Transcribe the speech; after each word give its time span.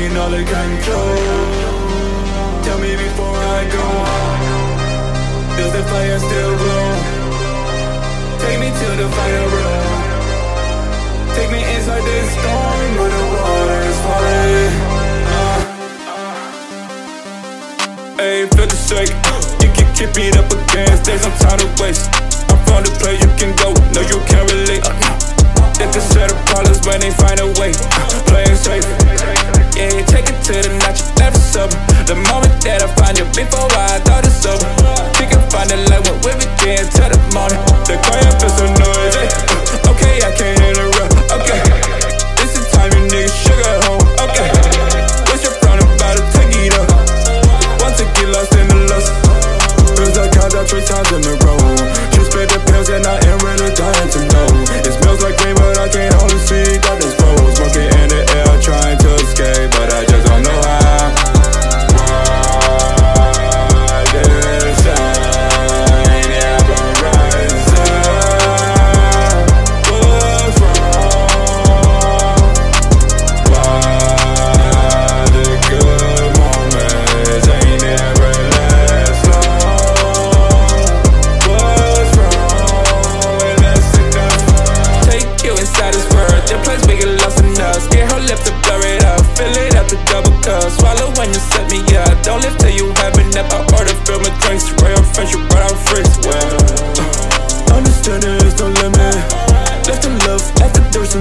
taking 0.00 0.16
all 0.16 0.30
the 0.30 0.42
control. 0.44 1.16
Tell 2.64 2.78
me 2.78 2.96
before 2.96 3.36
I 3.36 3.60
go. 3.68 3.86
Does 5.56 5.72
the 5.76 5.82
fire 5.90 6.18
still 6.18 6.56
glow? 6.56 6.88
Take 8.40 8.60
me 8.60 8.68
to 8.80 8.88
the 8.96 9.08
fire 9.16 9.46
room. 9.54 9.88
Take 11.36 11.50
me 11.52 11.60
inside 11.74 12.04
this 12.04 12.28
storm 12.32 12.88
where 12.96 13.12
the 13.12 13.24
water 13.34 13.80
is 13.90 13.98
falling. 14.04 14.72
Uh. 15.36 15.60
Hey, 18.16 18.46
feel 18.52 18.68
the 18.72 18.78
shake. 18.88 19.12
You 19.60 19.70
can 19.76 19.88
keep 19.94 20.16
it 20.16 20.36
up 20.40 20.48
against. 20.48 21.04
There's 21.04 21.26
time 21.44 21.58
to 21.58 21.68
waste. 21.82 22.08
I'm 22.48 22.58
from 22.64 22.84
the 22.84 22.92
place 23.00 23.20
you 23.20 23.30
can 23.36 23.52
go. 23.60 23.68
No, 23.92 24.00
you 24.00 24.18
can't 24.30 24.48
relate. 24.50 24.82
Uh, 24.84 24.96
they 25.76 25.88
can 25.92 26.04
settle 26.12 26.38
problems 26.48 26.80
when 26.86 27.00
they 27.00 27.10
find 27.10 27.40
a 27.40 27.46
way. 27.60 27.72
Uh, 27.76 28.09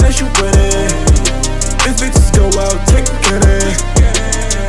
unless 0.00 0.20
you 0.20 0.28
win 0.40 0.56
it. 0.56 0.92
These 1.84 2.00
bitches 2.00 2.32
go 2.32 2.48
out, 2.56 2.76
take 2.88 3.04
a 3.04 3.16
minute. 3.28 3.76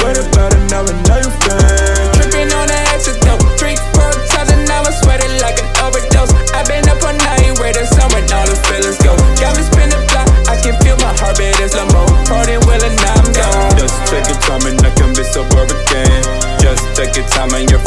Wait 0.00 0.16
about 0.16 0.56
an 0.56 0.72
hour, 0.72 0.88
now 1.04 1.20
you 1.20 1.32
fed. 1.44 2.16
Tripping 2.16 2.48
on 2.56 2.64
the 2.64 2.80
accident, 2.96 3.36
drink 3.60 3.76
four 3.92 4.08
times 4.32 4.48
and 4.48 4.64
now 4.64 4.80
I'm 4.80 4.92
sweating 5.04 5.36
like 5.44 5.60
an 5.60 5.68
overdose. 5.84 6.32
I've 6.56 6.64
been 6.64 6.88
up 6.88 7.04
all 7.04 7.12
night, 7.12 7.60
waiting 7.60 7.84
somewhere, 7.84 8.24
all 8.32 8.48
the 8.48 8.56
feelings 8.72 8.96
go. 9.04 9.12
Got 9.36 9.52
me 9.56 9.62
spinning 9.68 10.04
block, 10.08 10.28
I 10.48 10.56
can 10.64 10.74
feel 10.80 10.96
my 11.04 11.12
heartbeat 11.20 11.60
is 11.60 11.76
slow 11.76 11.84
mo. 11.92 12.08
Partying 12.24 12.64
well 12.64 12.80
and 12.80 12.96
now 12.96 13.20
I'm 13.20 13.28
gone. 13.36 13.76
Just 13.76 14.00
take 14.08 14.24
your 14.32 14.40
time 14.40 14.64
and 14.64 14.80
I 14.80 14.90
can 14.96 15.12
be 15.12 15.24
sober 15.28 15.68
again. 15.68 16.24
Just 16.56 16.82
take 16.96 17.12
your 17.16 17.28
time 17.28 17.52
and 17.52 17.68
you 17.68 17.77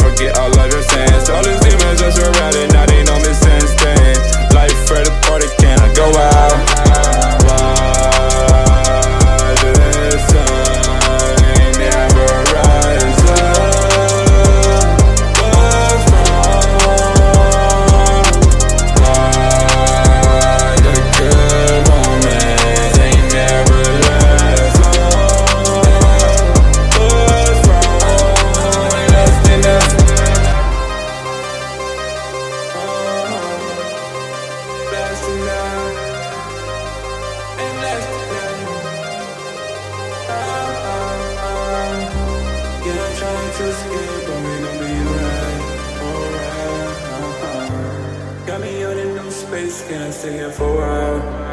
Trying 43.32 43.54
to 43.54 43.64
escape, 43.70 44.28
but 44.28 44.40
we 44.44 44.54
gon' 44.60 44.78
be 44.82 44.92
alright, 45.08 45.62
alright. 47.24 48.46
Got 48.46 48.60
me 48.60 48.84
out 48.84 48.98
in 48.98 49.16
no 49.16 49.30
space, 49.30 49.88
can 49.88 50.02
I 50.02 50.10
stay 50.10 50.34
here 50.34 50.52
for 50.52 50.66
a 50.66 50.76
while? 50.76 51.51